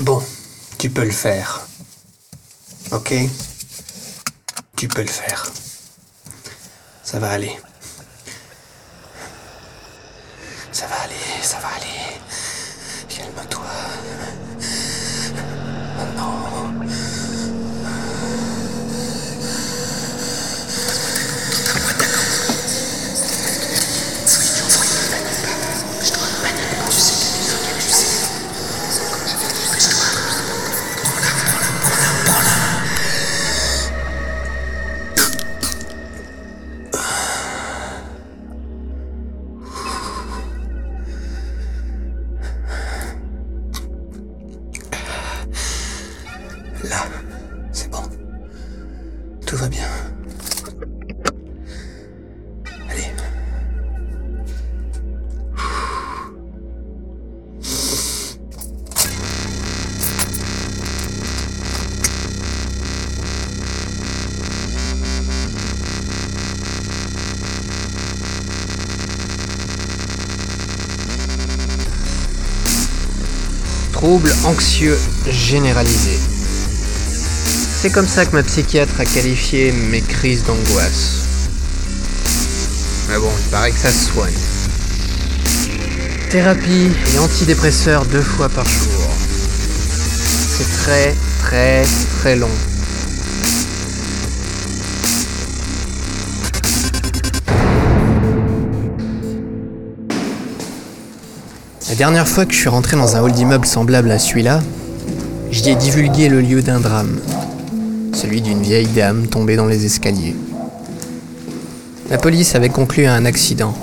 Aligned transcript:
Bon, 0.00 0.22
tu 0.78 0.90
peux 0.90 1.04
le 1.04 1.10
faire. 1.10 1.66
Ok? 2.92 3.14
Tu 4.76 4.86
peux 4.86 5.00
le 5.00 5.08
faire. 5.08 5.50
Ça 7.02 7.18
va 7.18 7.30
aller. 7.30 7.58
Ça 10.72 10.86
va 10.88 10.96
aller, 11.04 11.14
ça 11.42 11.58
va 11.60 11.68
aller. 11.68 12.20
Calme-toi. 13.08 13.64
Trouble 74.08 74.34
anxieux 74.46 74.98
généralisé. 75.28 76.18
C'est 77.78 77.90
comme 77.90 78.08
ça 78.08 78.24
que 78.24 78.34
ma 78.34 78.42
psychiatre 78.42 78.98
a 78.98 79.04
qualifié 79.04 79.70
mes 79.70 80.00
crises 80.00 80.44
d'angoisse. 80.44 81.26
Mais 83.10 83.18
bon, 83.18 83.30
il 83.38 83.50
paraît 83.50 83.70
que 83.70 83.78
ça 83.78 83.92
se 83.92 84.10
soigne. 84.10 84.32
Thérapie 86.30 86.90
et 87.14 87.18
antidépresseurs 87.18 88.06
deux 88.06 88.22
fois 88.22 88.48
par 88.48 88.64
jour. 88.64 89.10
C'est 90.56 90.84
très, 90.84 91.14
très, 91.42 91.84
très 92.20 92.36
long. 92.36 92.48
Dernière 101.98 102.28
fois 102.28 102.46
que 102.46 102.52
je 102.52 102.58
suis 102.58 102.68
rentré 102.68 102.96
dans 102.96 103.16
un 103.16 103.22
hall 103.22 103.32
d'immeuble 103.32 103.66
semblable 103.66 104.12
à 104.12 104.20
celui-là, 104.20 104.60
j'y 105.50 105.70
ai 105.70 105.74
divulgué 105.74 106.28
le 106.28 106.40
lieu 106.40 106.62
d'un 106.62 106.78
drame. 106.78 107.18
Celui 108.14 108.40
d'une 108.40 108.62
vieille 108.62 108.86
dame 108.86 109.26
tombée 109.26 109.56
dans 109.56 109.66
les 109.66 109.84
escaliers. 109.84 110.36
La 112.08 112.16
police 112.16 112.54
avait 112.54 112.68
conclu 112.68 113.06
à 113.06 113.14
un 113.14 113.24
accident, 113.24 113.74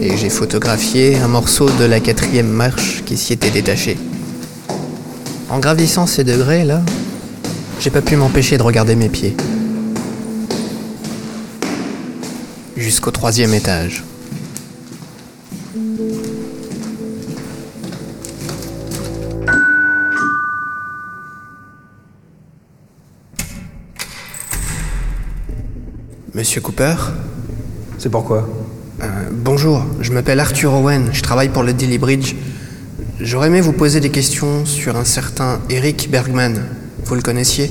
et 0.00 0.16
j'ai 0.16 0.30
photographié 0.30 1.16
un 1.16 1.26
morceau 1.26 1.68
de 1.68 1.84
la 1.84 1.98
quatrième 1.98 2.48
marche 2.48 3.02
qui 3.04 3.16
s'y 3.16 3.32
était 3.32 3.50
détaché. 3.50 3.98
En 5.50 5.58
gravissant 5.58 6.06
ces 6.06 6.22
degrés, 6.22 6.64
là, 6.64 6.80
j'ai 7.80 7.90
pas 7.90 8.02
pu 8.02 8.14
m'empêcher 8.14 8.56
de 8.56 8.62
regarder 8.62 8.94
mes 8.94 9.08
pieds. 9.08 9.36
Jusqu'au 12.76 13.10
troisième 13.10 13.52
étage. 13.52 14.04
Monsieur 26.44 26.60
Cooper 26.60 26.94
C'est 27.96 28.10
pourquoi 28.10 28.46
Euh, 29.00 29.06
Bonjour, 29.32 29.82
je 30.02 30.12
m'appelle 30.12 30.38
Arthur 30.40 30.74
Owen, 30.74 31.08
je 31.10 31.22
travaille 31.22 31.48
pour 31.48 31.62
le 31.62 31.72
Daily 31.72 31.96
Bridge. 31.96 32.34
J'aurais 33.18 33.46
aimé 33.46 33.62
vous 33.62 33.72
poser 33.72 33.98
des 33.98 34.10
questions 34.10 34.66
sur 34.66 34.94
un 34.94 35.06
certain 35.06 35.60
Eric 35.70 36.10
Bergman. 36.10 36.60
Vous 37.06 37.14
le 37.14 37.22
connaissiez 37.22 37.70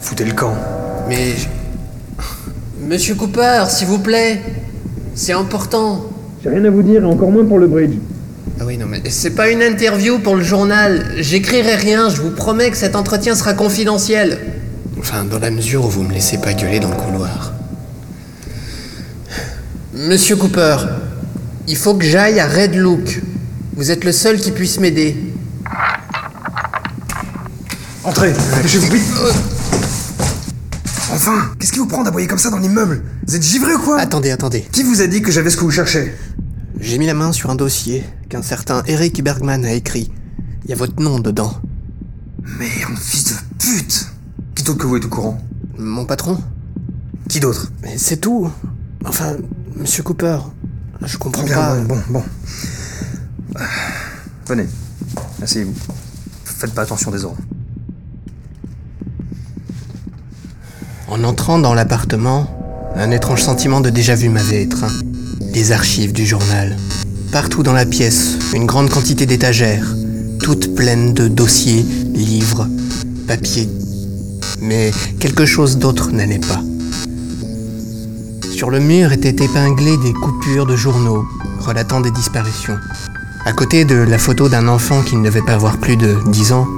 Foutez 0.00 0.24
le 0.24 0.32
camp. 0.32 0.54
Mais... 1.06 1.34
Monsieur 2.80 3.14
Cooper, 3.14 3.64
s'il 3.68 3.88
vous 3.88 3.98
plaît 3.98 4.40
C'est 5.14 5.34
important 5.34 6.06
J'ai 6.42 6.48
rien 6.48 6.64
à 6.64 6.70
vous 6.70 6.82
dire, 6.82 7.02
et 7.02 7.06
encore 7.06 7.30
moins 7.30 7.44
pour 7.44 7.58
le 7.58 7.66
bridge. 7.66 7.98
Ah 8.58 8.64
oui, 8.64 8.78
non 8.78 8.86
mais 8.86 9.02
c'est 9.10 9.34
pas 9.34 9.50
une 9.50 9.60
interview 9.62 10.18
pour 10.18 10.34
le 10.36 10.42
journal. 10.42 11.04
J'écrirai 11.18 11.74
rien, 11.74 12.08
je 12.08 12.22
vous 12.22 12.30
promets 12.30 12.70
que 12.70 12.78
cet 12.78 12.96
entretien 12.96 13.34
sera 13.34 13.52
confidentiel. 13.52 14.38
Enfin, 14.98 15.24
dans 15.26 15.38
la 15.38 15.50
mesure 15.50 15.84
où 15.84 15.90
vous 15.90 16.04
me 16.04 16.14
laissez 16.14 16.38
pas 16.38 16.54
gueuler 16.54 16.80
dans 16.80 16.88
le 16.88 16.96
couloir. 16.96 17.51
Monsieur 20.02 20.34
Cooper, 20.34 20.76
il 21.68 21.76
faut 21.76 21.94
que 21.94 22.04
j'aille 22.04 22.40
à 22.40 22.48
Red 22.48 22.74
Look. 22.74 23.22
Vous 23.76 23.92
êtes 23.92 24.02
le 24.02 24.10
seul 24.10 24.40
qui 24.40 24.50
puisse 24.50 24.80
m'aider. 24.80 25.16
Entrez, 28.02 28.34
dépêchez-vous 28.56 28.90
vite 28.92 29.04
Enfin 31.12 31.52
Qu'est-ce 31.56 31.70
qui 31.70 31.78
vous 31.78 31.86
prend 31.86 32.02
d'aboyer 32.02 32.26
comme 32.26 32.38
ça 32.38 32.50
dans 32.50 32.58
l'immeuble? 32.58 33.04
Vous 33.28 33.36
êtes 33.36 33.44
givré 33.44 33.74
ou 33.74 33.78
quoi? 33.78 34.00
Attendez, 34.00 34.32
attendez. 34.32 34.66
Qui 34.72 34.82
vous 34.82 35.02
a 35.02 35.06
dit 35.06 35.22
que 35.22 35.30
j'avais 35.30 35.50
ce 35.50 35.56
que 35.56 35.62
vous 35.62 35.70
cherchez? 35.70 36.12
J'ai 36.80 36.98
mis 36.98 37.06
la 37.06 37.14
main 37.14 37.30
sur 37.30 37.50
un 37.50 37.54
dossier 37.54 38.02
qu'un 38.28 38.42
certain 38.42 38.82
Eric 38.88 39.22
Bergman 39.22 39.64
a 39.64 39.72
écrit. 39.72 40.10
Il 40.64 40.70
y 40.70 40.72
a 40.72 40.76
votre 40.76 41.00
nom 41.00 41.20
dedans. 41.20 41.54
Merde, 42.58 42.98
fils 42.98 43.26
de 43.26 43.34
pute 43.56 44.06
Qui 44.56 44.64
d'autre 44.64 44.78
que 44.78 44.86
vous 44.88 44.96
est 44.96 45.04
au 45.04 45.08
courant? 45.08 45.40
Mon 45.78 46.06
patron 46.06 46.38
Qui 47.28 47.38
d'autre? 47.38 47.70
Mais 47.84 47.96
c'est 47.98 48.16
tout. 48.16 48.50
Enfin, 49.04 49.36
monsieur 49.76 50.02
Cooper, 50.02 50.38
je 51.04 51.16
comprends 51.16 51.42
Bien, 51.44 51.54
pas. 51.54 51.76
bon, 51.80 51.94
bon, 51.96 52.02
bon. 52.10 52.22
Ah, 53.56 53.64
Venez, 54.46 54.66
asseyez-vous. 55.42 55.74
Faites 56.44 56.72
pas 56.74 56.82
attention 56.82 57.10
des 57.10 57.24
ordres. 57.24 57.40
En 61.08 61.24
entrant 61.24 61.58
dans 61.58 61.74
l'appartement, 61.74 62.48
un 62.96 63.10
étrange 63.10 63.42
sentiment 63.42 63.80
de 63.80 63.90
déjà-vu 63.90 64.28
m'avait 64.28 64.62
étreint. 64.62 64.92
Les 65.52 65.72
archives 65.72 66.12
du 66.12 66.24
journal. 66.26 66.76
Partout 67.30 67.62
dans 67.62 67.72
la 67.72 67.86
pièce, 67.86 68.36
une 68.54 68.66
grande 68.66 68.90
quantité 68.90 69.26
d'étagères, 69.26 69.86
toutes 70.40 70.74
pleines 70.74 71.12
de 71.14 71.28
dossiers, 71.28 71.82
livres, 72.14 72.68
papiers. 73.26 73.68
Mais 74.60 74.92
quelque 75.18 75.44
chose 75.46 75.78
d'autre 75.78 76.10
n'allait 76.12 76.38
pas. 76.38 76.60
Sur 78.62 78.70
le 78.70 78.78
mur 78.78 79.10
étaient 79.10 79.44
épinglées 79.44 79.96
des 79.96 80.12
coupures 80.12 80.66
de 80.66 80.76
journaux 80.76 81.26
relatant 81.58 82.00
des 82.00 82.12
disparitions. 82.12 82.78
À 83.44 83.52
côté 83.52 83.84
de 83.84 83.96
la 83.96 84.18
photo 84.18 84.48
d'un 84.48 84.68
enfant 84.68 85.02
qui 85.02 85.16
ne 85.16 85.24
devait 85.24 85.42
pas 85.42 85.54
avoir 85.54 85.78
plus 85.78 85.96
de 85.96 86.16
10 86.28 86.52
ans, 86.52 86.68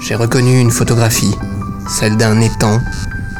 j'ai 0.00 0.16
reconnu 0.16 0.58
une 0.58 0.72
photographie, 0.72 1.32
celle 1.88 2.16
d'un 2.16 2.40
étang, 2.40 2.80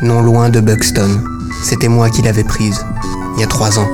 non 0.00 0.22
loin 0.22 0.48
de 0.48 0.60
Buxton. 0.60 1.20
C'était 1.64 1.88
moi 1.88 2.08
qui 2.08 2.22
l'avais 2.22 2.44
prise, 2.44 2.86
il 3.34 3.40
y 3.40 3.42
a 3.42 3.48
trois 3.48 3.80
ans. 3.80 3.88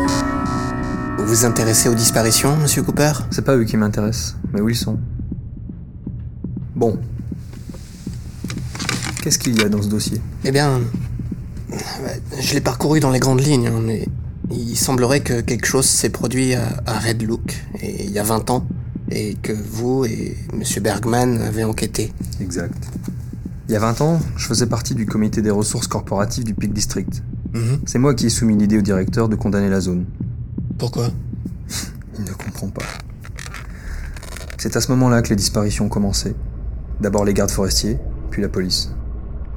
Vous 1.17 1.25
vous 1.25 1.45
intéressez 1.47 1.89
aux 1.89 1.95
disparitions, 1.95 2.59
monsieur 2.59 2.83
Cooper? 2.83 3.13
C'est 3.31 3.47
pas 3.47 3.57
eux 3.57 3.65
qui 3.65 3.79
m'intéressent, 3.79 4.37
mais 4.53 4.61
où 4.61 4.69
ils 4.69 4.77
sont 4.77 4.99
Bon. 6.77 6.99
Qu'est-ce 9.23 9.39
qu'il 9.39 9.59
y 9.59 9.65
a 9.65 9.71
dans 9.71 9.81
ce 9.81 9.89
dossier? 9.89 10.21
Eh 10.45 10.53
bien, 10.53 10.83
je 12.41 12.55
l'ai 12.55 12.61
parcouru 12.61 13.01
dans 13.01 13.11
les 13.11 13.21
grandes 13.21 13.41
lignes, 13.41 13.69
hein, 13.69 13.81
mais 13.83 14.07
il 14.51 14.77
semblerait 14.77 15.21
que 15.21 15.41
quelque 15.41 15.67
chose 15.67 15.87
s'est 15.87 16.11
produit 16.11 16.55
à, 16.55 16.99
Red 16.99 17.23
Look, 17.23 17.55
et 17.81 18.05
il 18.05 18.11
y 18.11 18.19
a 18.19 18.23
20 18.23 18.51
ans, 18.51 18.67
et 19.11 19.35
que 19.43 19.53
vous 19.53 20.05
et 20.05 20.37
monsieur 20.53 20.81
Bergman 20.81 21.41
avez 21.41 21.65
enquêté. 21.65 22.13
Exact. 22.41 22.75
Il 23.69 23.73
y 23.73 23.77
a 23.77 23.81
20 23.81 24.01
ans, 24.03 24.21
je 24.37 24.47
faisais 24.47 24.67
partie 24.67 24.95
du 24.95 25.07
comité 25.07 25.41
des 25.41 25.51
ressources 25.51 25.87
corporatives 25.87 26.45
du 26.45 26.55
Peak 26.55 26.73
District. 26.73 27.23
Mhm. 27.55 27.81
C'est 27.87 27.99
moi 27.99 28.15
qui 28.15 28.27
ai 28.27 28.31
soumis 28.31 28.57
l'idée 28.57 28.79
au 28.79 28.83
directeur 28.83 29.29
de 29.29 29.37
condamner 29.37 29.71
la 29.71 29.81
zone. 29.81 30.05
Pourquoi? 30.79 31.11
Il 32.19 32.25
ne 32.25 32.33
comprend 32.33 32.69
pas. 32.69 32.85
C'est 34.59 34.77
à 34.77 34.81
ce 34.81 34.91
moment-là 34.93 35.23
que 35.23 35.31
les 35.31 35.37
disparitions 35.37 35.87
ont 35.87 35.89
commencé. 35.89 36.35
D'abord 37.01 37.25
les 37.25 37.35
gardes 37.35 37.51
forestiers, 37.51 37.99
puis 38.31 38.43
la 38.43 38.49
police. 38.49 38.91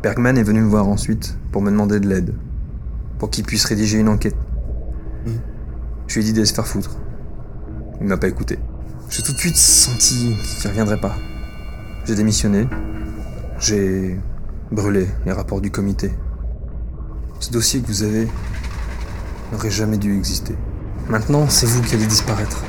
Bergman 0.08 0.38
est 0.38 0.44
venu 0.44 0.62
me 0.62 0.70
voir 0.70 0.88
ensuite 0.88 1.38
pour 1.52 1.62
me 1.62 1.70
demander 1.70 2.00
de 2.00 2.08
l'aide. 2.08 2.34
pour 3.20 3.30
qu'il 3.30 3.44
puisse 3.44 3.66
rédiger 3.66 3.98
une 4.00 4.08
enquête. 4.08 4.38
Je 6.08 6.14
lui 6.14 6.22
ai 6.22 6.24
dit 6.24 6.32
d'aller 6.32 6.46
se 6.46 6.54
faire 6.54 6.66
foutre. 6.66 6.92
Il 8.00 8.08
m'a 8.08 8.16
pas 8.16 8.30
écouté. 8.30 8.58
J'ai 9.10 9.22
tout 9.22 9.34
de 9.34 9.38
suite 9.38 9.58
senti 9.58 10.34
qu'il 10.62 10.70
reviendrait 10.70 11.02
pas. 11.02 11.14
J'ai 12.06 12.16
démissionné. 12.16 12.70
J'ai 13.60 14.18
brûlé 14.72 15.10
les 15.26 15.34
rapports 15.34 15.60
du 15.60 15.72
comité. 15.72 16.14
Ce 17.42 17.52
dossier 17.52 17.82
que 17.82 17.88
vous 17.88 18.04
avez 18.04 18.30
n'aurait 19.52 19.70
jamais 19.70 19.98
dû 19.98 20.16
exister. 20.16 20.56
Maintenant, 21.10 21.50
c'est 21.50 21.66
vous 21.66 21.82
qui 21.82 21.96
allez 21.96 22.08
disparaître. 22.08 22.64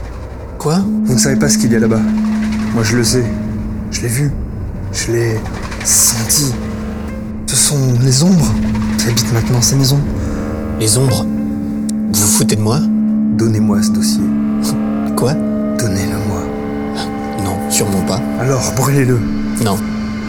Quoi? 0.58 0.78
Vous 1.04 1.14
ne 1.14 1.18
savez 1.18 1.36
pas 1.36 1.48
ce 1.48 1.58
qu'il 1.58 1.72
y 1.72 1.76
a 1.76 1.78
là-bas. 1.78 2.02
Moi, 2.74 2.82
je 2.82 2.96
le 2.96 3.04
sais. 3.04 3.24
Je 3.92 4.00
l'ai 4.00 4.08
vu. 4.08 4.32
Je 4.92 5.12
l'ai 5.12 5.40
senti. 5.84 6.52
Sont 7.68 7.98
les 8.00 8.22
ombres 8.22 8.50
qui 8.96 9.08
habitent 9.08 9.30
maintenant 9.30 9.60
ces 9.60 9.76
maisons. 9.76 10.00
Les 10.80 10.96
ombres 10.96 11.26
Vous 11.26 12.18
vous 12.18 12.26
foutez 12.26 12.56
de 12.56 12.62
moi? 12.62 12.80
Donnez-moi 13.36 13.82
ce 13.82 13.90
dossier. 13.90 14.22
Quoi? 15.18 15.34
Donnez-le-moi. 15.78 16.44
Non, 17.44 17.58
sûrement 17.68 18.00
pas. 18.06 18.22
Alors, 18.40 18.72
brûlez-le. 18.74 19.20
Non. 19.62 19.76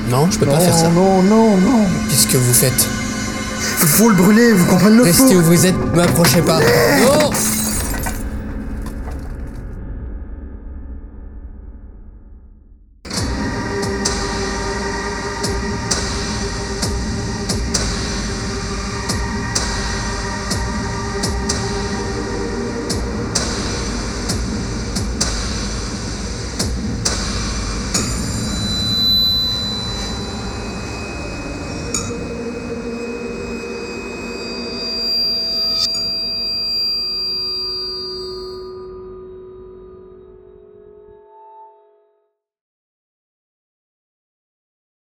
Non, 0.09 0.29
je 0.29 0.37
peux 0.37 0.47
pas 0.47 0.59
faire 0.59 0.75
ça. 0.75 0.89
Non, 0.89 1.23
non, 1.23 1.55
non. 1.55 1.85
Qu'est-ce 2.09 2.27
que 2.27 2.35
vous 2.35 2.53
faites? 2.53 2.89
Il 3.83 3.87
faut 3.87 4.09
le 4.09 4.15
brûler, 4.15 4.51
vous 4.51 4.65
comprenez 4.65 4.97
le 4.97 5.03
Restez 5.03 5.37
où 5.37 5.41
vous 5.41 5.65
êtes, 5.65 5.75
ne 5.93 5.95
m'approchez 5.95 6.41
pas. 6.41 6.59
Non 7.05 7.29